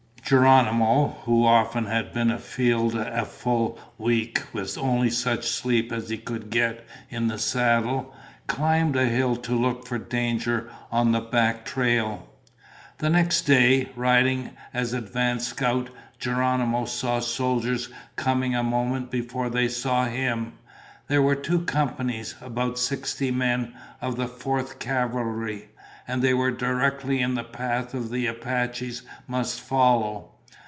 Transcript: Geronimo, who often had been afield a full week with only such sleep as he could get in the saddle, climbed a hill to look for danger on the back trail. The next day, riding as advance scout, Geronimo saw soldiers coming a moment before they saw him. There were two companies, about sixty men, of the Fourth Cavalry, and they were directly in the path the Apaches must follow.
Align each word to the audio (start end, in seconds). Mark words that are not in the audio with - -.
Geronimo, 0.23 1.17
who 1.25 1.43
often 1.45 1.87
had 1.87 2.13
been 2.13 2.31
afield 2.31 2.95
a 2.95 3.25
full 3.25 3.77
week 3.97 4.41
with 4.53 4.77
only 4.77 5.09
such 5.09 5.45
sleep 5.45 5.91
as 5.91 6.07
he 6.07 6.17
could 6.17 6.49
get 6.49 6.87
in 7.09 7.27
the 7.27 7.37
saddle, 7.37 8.15
climbed 8.47 8.95
a 8.95 9.07
hill 9.07 9.35
to 9.35 9.51
look 9.53 9.85
for 9.85 9.97
danger 9.97 10.69
on 10.89 11.11
the 11.11 11.19
back 11.19 11.65
trail. 11.65 12.29
The 12.99 13.09
next 13.09 13.41
day, 13.41 13.89
riding 13.97 14.51
as 14.73 14.93
advance 14.93 15.49
scout, 15.49 15.89
Geronimo 16.17 16.85
saw 16.85 17.19
soldiers 17.19 17.89
coming 18.15 18.55
a 18.55 18.63
moment 18.63 19.11
before 19.11 19.49
they 19.49 19.67
saw 19.67 20.05
him. 20.05 20.53
There 21.09 21.21
were 21.21 21.35
two 21.35 21.59
companies, 21.63 22.35
about 22.39 22.79
sixty 22.79 23.31
men, 23.31 23.73
of 23.99 24.15
the 24.15 24.29
Fourth 24.29 24.79
Cavalry, 24.79 25.67
and 26.07 26.23
they 26.23 26.33
were 26.33 26.51
directly 26.51 27.21
in 27.21 27.35
the 27.35 27.43
path 27.43 27.93
the 28.09 28.25
Apaches 28.25 29.03
must 29.27 29.61
follow. 29.61 30.27